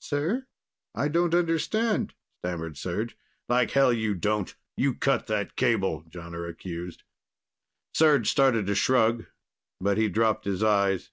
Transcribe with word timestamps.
"Sir?... 0.00 0.46
I 0.94 1.08
don't 1.08 1.34
understand," 1.34 2.14
stammered 2.40 2.76
Serj. 2.76 3.12
"Like 3.50 3.72
hell 3.72 3.92
you 3.92 4.14
don't. 4.14 4.54
You 4.78 4.94
cut 4.94 5.26
that 5.26 5.56
cable," 5.56 6.04
Jonner 6.08 6.48
accused. 6.48 7.02
Serj 7.94 8.24
started 8.26 8.64
to 8.68 8.74
shrug, 8.74 9.26
but 9.82 9.98
he 9.98 10.08
dropped 10.08 10.46
his 10.46 10.62
eyes. 10.62 11.10